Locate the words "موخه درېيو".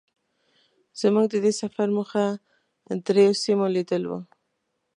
1.97-3.39